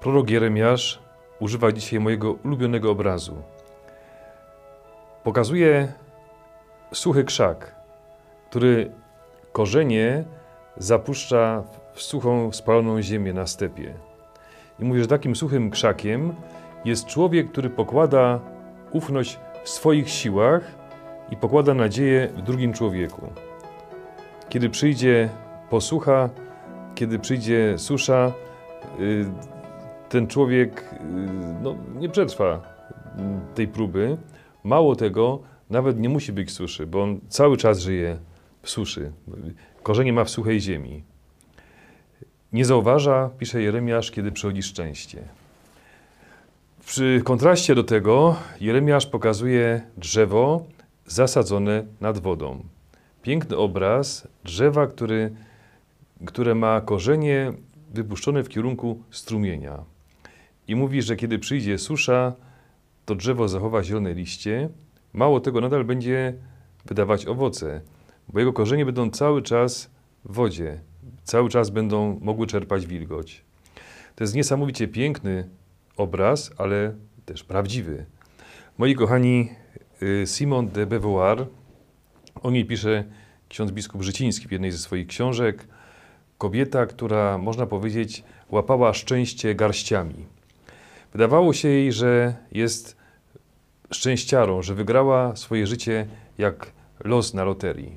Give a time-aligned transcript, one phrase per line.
[0.00, 0.98] Prorok Jeremiasz
[1.40, 3.42] używa dzisiaj mojego ulubionego obrazu.
[5.24, 5.92] Pokazuje
[6.92, 7.74] suchy krzak,
[8.50, 8.90] który
[9.52, 10.24] korzenie
[10.76, 13.94] zapuszcza w suchą, spaloną ziemię na stepie.
[14.80, 16.34] I mówi, że takim suchym krzakiem
[16.84, 18.40] jest człowiek, który pokłada
[18.90, 20.62] ufność w swoich siłach
[21.30, 23.32] i pokłada nadzieję w drugim człowieku.
[24.48, 25.28] Kiedy przyjdzie
[25.70, 26.30] posłucha,
[26.94, 28.32] kiedy przyjdzie susza,
[29.00, 29.57] y,
[30.08, 30.96] ten człowiek y,
[31.62, 32.78] no, nie przetrwa
[33.54, 34.16] tej próby.
[34.64, 38.18] Mało tego, nawet nie musi być suszy, bo on cały czas żyje
[38.62, 39.12] w suszy.
[39.82, 41.02] Korzenie ma w suchej ziemi.
[42.52, 45.22] Nie zauważa, pisze Jeremiasz, kiedy przychodzi szczęście.
[46.86, 50.64] Przy kontraście do tego Jeremiasz pokazuje drzewo
[51.06, 52.64] zasadzone nad wodą.
[53.22, 55.30] Piękny obraz drzewa, który,
[56.26, 57.52] które ma korzenie
[57.94, 59.84] wypuszczone w kierunku strumienia.
[60.68, 62.32] I mówi, że kiedy przyjdzie susza,
[63.04, 64.68] to drzewo zachowa zielone liście.
[65.12, 66.34] Mało tego, nadal będzie
[66.84, 67.80] wydawać owoce,
[68.28, 69.90] bo jego korzenie będą cały czas
[70.24, 70.80] w wodzie,
[71.24, 73.44] cały czas będą mogły czerpać wilgoć.
[74.16, 75.48] To jest niesamowicie piękny
[75.96, 76.94] obraz, ale
[77.26, 78.06] też prawdziwy.
[78.78, 79.48] Moi kochani,
[80.02, 81.46] y, Simon de Beauvoir,
[82.42, 83.04] o niej pisze
[83.48, 85.68] ksiądz biskup Życiński w jednej ze swoich książek.
[86.38, 90.37] Kobieta, która, można powiedzieć, łapała szczęście garściami.
[91.12, 92.96] Wydawało się jej, że jest
[93.90, 96.06] szczęściarą, że wygrała swoje życie
[96.38, 96.72] jak
[97.04, 97.96] los na loterii.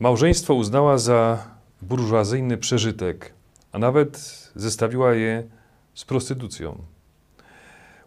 [0.00, 1.44] Małżeństwo uznała za
[1.82, 3.32] burżuazyjny przeżytek,
[3.72, 4.18] a nawet
[4.54, 5.42] zestawiła je
[5.94, 6.78] z prostytucją.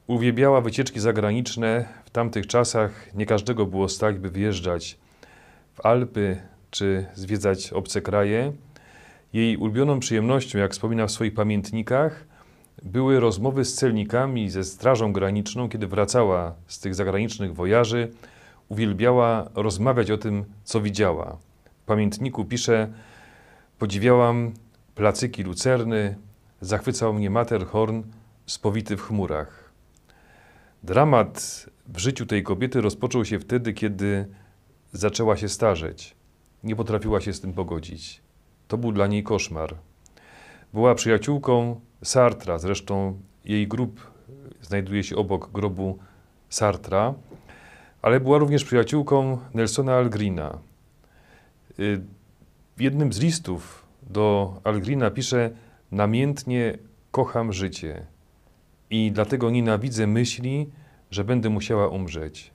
[0.07, 1.85] Uwielbiała wycieczki zagraniczne.
[2.05, 4.97] W tamtych czasach nie każdego było stać, by wyjeżdżać
[5.73, 8.53] w Alpy czy zwiedzać obce kraje.
[9.33, 12.25] Jej ulubioną przyjemnością, jak wspomina w swoich pamiętnikach,
[12.81, 18.11] były rozmowy z celnikami, ze Strażą Graniczną, kiedy wracała z tych zagranicznych wojaży.
[18.69, 21.37] Uwielbiała rozmawiać o tym, co widziała.
[21.81, 22.93] W pamiętniku pisze:
[23.79, 24.51] Podziwiałam
[24.95, 26.15] placyki lucerny,
[26.61, 28.01] zachwycał mnie Matterhorn
[28.45, 29.71] spowity w chmurach.
[30.83, 34.25] Dramat w życiu tej kobiety rozpoczął się wtedy, kiedy
[34.93, 36.15] zaczęła się starzeć.
[36.63, 38.21] Nie potrafiła się z tym pogodzić.
[38.67, 39.75] To był dla niej koszmar.
[40.73, 44.11] Była przyjaciółką Sartra, zresztą jej grób
[44.61, 45.99] znajduje się obok grobu
[46.49, 47.13] Sartra,
[48.01, 50.57] ale była również przyjaciółką Nelsona Algrina.
[51.79, 52.01] Y,
[52.77, 55.49] w jednym z listów do Algrina pisze:
[55.91, 56.77] Namiętnie
[57.11, 58.05] kocham życie
[58.89, 60.69] i dlatego nienawidzę myśli,
[61.11, 62.51] że będę musiała umrzeć.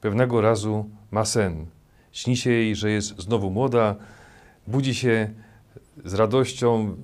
[0.00, 1.66] Pewnego razu ma sen.
[2.12, 3.96] Śni się jej, że jest znowu młoda,
[4.66, 5.30] budzi się
[6.04, 6.96] z radością,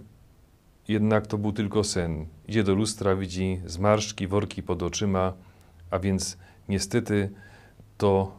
[0.89, 2.27] jednak to był tylko sen.
[2.49, 5.33] Idzie do lustra, widzi zmarszczki, worki pod oczyma,
[5.91, 6.39] a więc
[6.69, 7.31] niestety
[7.99, 8.39] to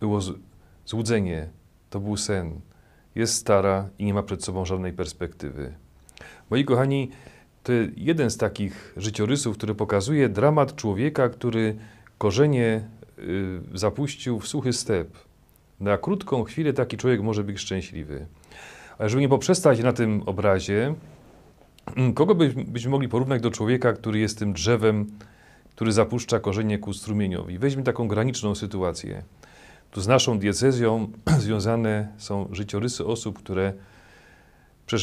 [0.00, 0.20] było
[0.84, 1.48] złudzenie,
[1.90, 2.60] to był sen.
[3.14, 5.74] Jest stara i nie ma przed sobą żadnej perspektywy.
[6.50, 7.10] Moi kochani,
[7.62, 11.76] to jeden z takich życiorysów, który pokazuje dramat człowieka, który
[12.18, 15.08] korzenie y, zapuścił w suchy step.
[15.80, 18.26] Na krótką chwilę taki człowiek może być szczęśliwy.
[18.98, 20.94] Ale żeby nie poprzestać na tym obrazie,
[22.14, 22.34] kogo
[22.66, 25.06] byśmy mogli porównać do człowieka, który jest tym drzewem,
[25.70, 27.58] który zapuszcza korzenie ku strumieniowi?
[27.58, 29.22] Weźmy taką graniczną sytuację.
[29.90, 31.08] Tu z naszą diecezją
[31.38, 33.72] związane są życiorysy osób, które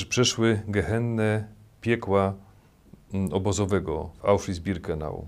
[0.09, 1.47] przeszły gehenne
[1.81, 2.33] piekła
[3.13, 5.25] mm, obozowego w Auschwitz-Birkenau.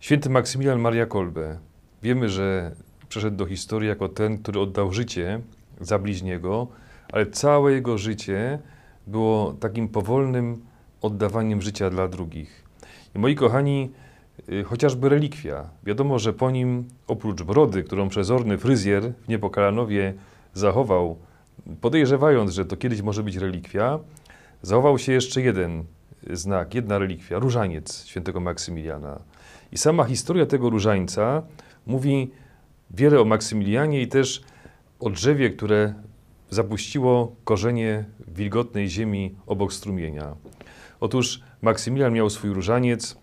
[0.00, 1.58] Święty Maksymilian Maria Kolbe.
[2.02, 2.74] Wiemy, że
[3.08, 5.40] przeszedł do historii jako ten, który oddał życie
[5.80, 6.68] za bliźniego,
[7.12, 8.58] ale całe jego życie
[9.06, 10.64] było takim powolnym
[11.02, 12.64] oddawaniem życia dla drugich.
[13.14, 13.90] I moi kochani,
[14.48, 15.68] y, chociażby relikwia.
[15.84, 20.14] Wiadomo, że po nim, oprócz brody, którą przezorny fryzjer w Niepokalanowie
[20.54, 21.16] zachował,
[21.80, 23.98] podejrzewając, że to kiedyś może być relikwia,
[24.62, 25.84] zachował się jeszcze jeden
[26.30, 29.20] znak, jedna relikwia, różaniec świętego Maksymiliana.
[29.72, 31.42] I sama historia tego różańca
[31.86, 32.30] mówi
[32.90, 34.42] wiele o Maksymilianie i też
[35.00, 35.94] o drzewie, które
[36.52, 40.36] zapuściło korzenie wilgotnej ziemi obok strumienia.
[41.00, 43.16] Otóż Maksymilian miał swój różaniec.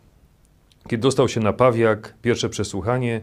[0.88, 3.22] Kiedy dostał się na pawiak, pierwsze przesłuchanie,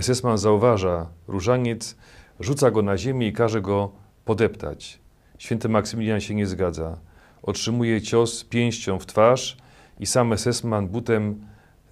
[0.00, 1.96] SS-man zauważa różaniec,
[2.40, 3.92] rzuca go na ziemię i każe go
[4.24, 4.98] podeptać.
[5.38, 6.98] Święty Maksymilian się nie zgadza.
[7.42, 9.56] Otrzymuje cios pięścią w twarz
[10.00, 11.46] i sam SS-man butem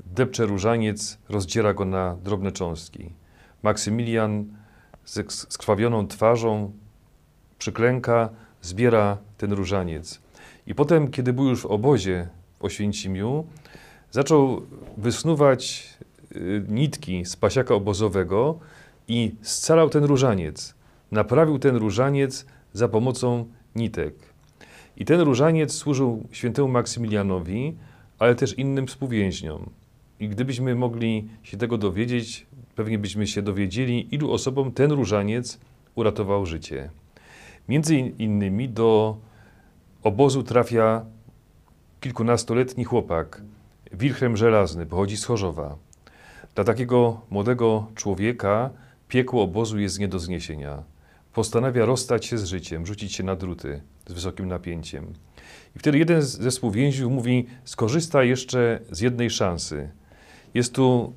[0.07, 3.13] depcze różaniec, rozdziera go na drobne cząstki.
[3.63, 4.45] Maksymilian
[5.05, 6.73] z skrwawioną twarzą
[7.59, 8.29] przyklęka,
[8.63, 10.21] zbiera ten różaniec.
[10.67, 12.29] I potem, kiedy był już w obozie,
[12.59, 13.45] w Oświęcimiu
[14.11, 14.63] zaczął
[14.97, 15.89] wysnuwać
[16.37, 18.59] y, nitki z pasiaka obozowego
[19.09, 20.75] i scalał ten różaniec.
[21.13, 24.15] Naprawił ten różaniec za pomocą nitek.
[24.97, 27.77] I ten różaniec służył świętemu Maksymilianowi,
[28.19, 29.71] ale też innym współwięźniom.
[30.21, 32.47] I gdybyśmy mogli się tego dowiedzieć,
[32.77, 35.59] pewnie byśmy się dowiedzieli, ilu osobom ten różaniec
[35.95, 36.91] uratował życie.
[37.69, 39.17] Między innymi do
[40.03, 41.05] obozu trafia
[42.01, 43.43] kilkunastoletni chłopak,
[43.93, 45.77] Wilhelm Żelazny, pochodzi z Chorzowa.
[46.55, 48.71] Dla takiego młodego człowieka
[49.09, 50.83] piekło obozu jest nie do zniesienia.
[51.33, 55.13] Postanawia rozstać się z życiem, rzucić się na druty z wysokim napięciem.
[55.77, 59.91] I wtedy jeden ze współwięźniów mówi: Skorzysta jeszcze z jednej szansy.
[60.55, 61.13] Jest tu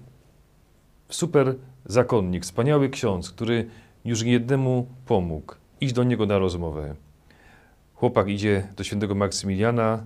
[1.10, 1.56] super
[1.86, 3.70] zakonnik, wspaniały ksiądz, który
[4.06, 5.54] już niejednemu pomógł.
[5.82, 6.96] Idź do niego na rozmowę.
[7.94, 10.06] Chłopak idzie do świętego Maksymiliana,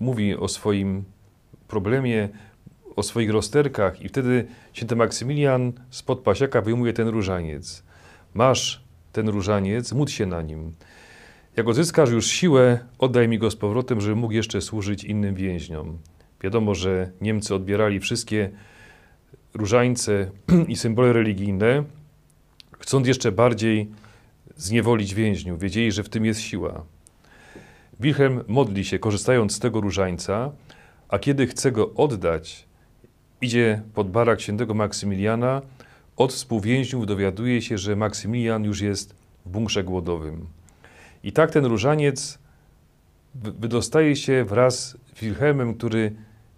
[0.00, 1.04] mówi o swoim
[1.68, 2.28] problemie,
[2.96, 7.82] o swoich rozterkach i wtedy święty Maksymilian spod pasiaka wyjmuje ten różaniec.
[8.34, 10.74] Masz ten różaniec, módl się na nim.
[11.56, 15.98] Jak odzyskasz już siłę, oddaj mi go z powrotem, żeby mógł jeszcze służyć innym więźniom.
[16.40, 18.50] Wiadomo, że Niemcy odbierali wszystkie
[19.54, 20.30] różańce
[20.68, 21.84] i symbole religijne,
[22.78, 23.90] chcąc jeszcze bardziej
[24.56, 25.60] zniewolić więźniów.
[25.60, 26.84] Wiedzieli, że w tym jest siła.
[28.00, 30.52] Wilhelm modli się, korzystając z tego różańca,
[31.08, 32.66] a kiedy chce go oddać,
[33.40, 35.62] idzie pod barak świętego Maksymiliana.
[36.16, 39.14] Od współwięźniów dowiaduje się, że Maksymilian już jest
[39.46, 40.46] w bunkrze głodowym.
[41.24, 42.38] I tak ten różaniec
[43.34, 46.12] wydostaje się wraz z Wilhelmem, który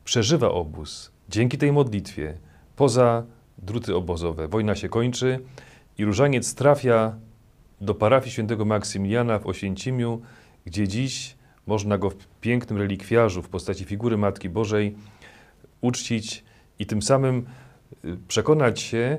[0.05, 2.39] przeżywa obóz dzięki tej modlitwie
[2.77, 3.25] poza
[3.59, 4.49] druty obozowe.
[4.49, 5.41] Wojna się kończy
[5.99, 7.17] i różaniec trafia
[7.81, 10.21] do parafii świętego Maksymiliana w Oświęcimiu,
[10.65, 11.37] gdzie dziś
[11.67, 14.97] można go w pięknym relikwiarzu w postaci figury Matki Bożej
[15.81, 16.45] uczcić
[16.79, 17.47] i tym samym
[18.05, 19.19] y, przekonać się,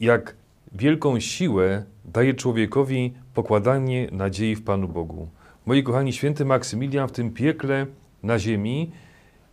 [0.00, 0.36] jak
[0.72, 5.28] wielką siłę daje człowiekowi pokładanie nadziei w Panu Bogu.
[5.66, 7.86] Moi kochani, święty Maksymilian w tym piekle
[8.22, 8.90] na ziemi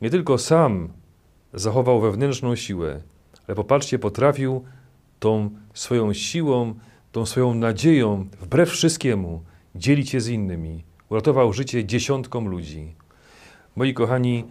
[0.01, 0.89] nie tylko sam
[1.53, 3.01] zachował wewnętrzną siłę,
[3.47, 4.63] ale popatrzcie, potrafił
[5.19, 6.73] tą swoją siłą,
[7.11, 9.43] tą swoją nadzieją, wbrew wszystkiemu,
[9.75, 10.83] dzielić się z innymi.
[11.09, 12.95] Uratował życie dziesiątkom ludzi.
[13.75, 14.45] Moi kochani,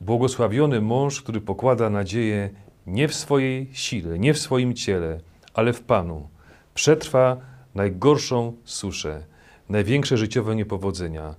[0.00, 2.50] błogosławiony mąż, który pokłada nadzieję
[2.86, 5.20] nie w swojej sile, nie w swoim ciele,
[5.54, 6.28] ale w Panu,
[6.74, 7.36] przetrwa
[7.74, 9.24] najgorszą suszę,
[9.68, 11.34] największe życiowe niepowodzenia,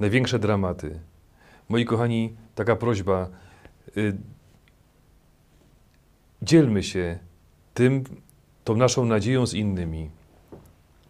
[0.00, 1.00] największe dramaty.
[1.68, 3.28] Moi kochani, taka prośba.
[3.96, 4.16] Y,
[6.42, 7.18] dzielmy się
[7.74, 8.04] tym,
[8.66, 10.10] tą naszą nadzieją z innymi.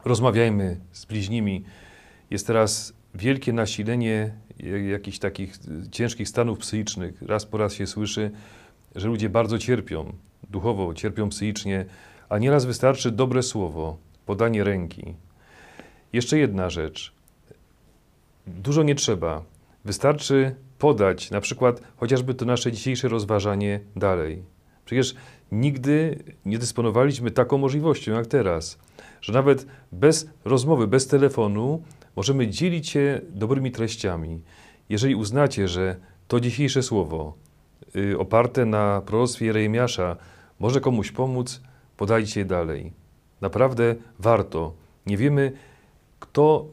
[0.05, 1.65] Rozmawiajmy z bliźnimi.
[2.31, 4.35] Jest teraz wielkie nasilenie
[4.91, 5.55] jakichś takich
[5.91, 7.23] ciężkich stanów psychicznych.
[7.23, 8.31] Raz po raz się słyszy,
[8.97, 10.13] że ludzie bardzo cierpią
[10.51, 11.85] duchowo, cierpią psychicznie,
[12.29, 15.15] a nieraz wystarczy dobre słowo, podanie ręki.
[16.13, 17.13] Jeszcze jedna rzecz.
[18.47, 19.43] Dużo nie trzeba.
[19.85, 24.56] Wystarczy podać na przykład chociażby to nasze dzisiejsze rozważanie dalej.
[24.87, 25.15] Przecież
[25.53, 28.79] nigdy nie dysponowaliśmy taką możliwością jak teraz,
[29.21, 31.83] że nawet bez rozmowy, bez telefonu
[32.17, 34.41] możemy dzielić się dobrymi treściami.
[34.89, 35.97] Jeżeli uznacie, że
[36.29, 37.35] to dzisiejsze słowo
[37.97, 40.17] y, oparte na proroctwie Jeremiasza
[40.59, 41.61] może komuś pomóc,
[41.97, 42.93] podajcie je dalej.
[43.41, 44.73] Naprawdę warto.
[45.07, 45.53] Nie wiemy,
[46.21, 46.67] kto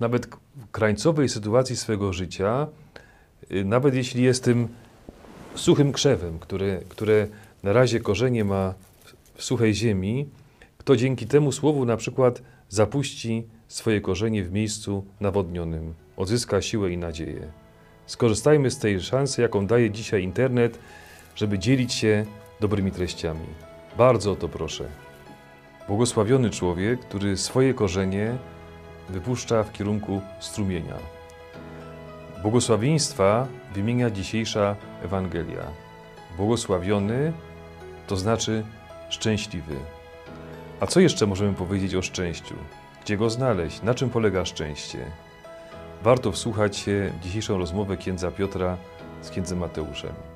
[0.00, 0.26] nawet
[0.56, 2.66] w krańcowej sytuacji swego życia,
[3.52, 4.68] y, nawet jeśli jest tym
[5.60, 7.26] suchym krzewem, które, które
[7.62, 8.74] na razie korzenie ma
[9.34, 10.28] w suchej ziemi,
[10.78, 16.98] kto dzięki temu słowu na przykład zapuści swoje korzenie w miejscu nawodnionym, odzyska siłę i
[16.98, 17.52] nadzieję.
[18.06, 20.78] Skorzystajmy z tej szansy, jaką daje dzisiaj internet,
[21.36, 22.26] żeby dzielić się
[22.60, 23.46] dobrymi treściami.
[23.98, 24.88] Bardzo o to proszę.
[25.88, 28.36] Błogosławiony człowiek, który swoje korzenie
[29.08, 30.96] wypuszcza w kierunku strumienia.
[32.42, 35.66] Błogosławieństwa wymienia dzisiejsza Ewangelia.
[36.36, 37.32] Błogosławiony
[38.06, 38.64] to znaczy
[39.08, 39.76] szczęśliwy.
[40.80, 42.54] A co jeszcze możemy powiedzieć o szczęściu?
[43.04, 43.82] Gdzie go znaleźć?
[43.82, 44.98] Na czym polega szczęście?
[46.02, 48.76] Warto wsłuchać się w dzisiejszą rozmowę księdza Piotra
[49.22, 50.33] z księdzem Mateuszem.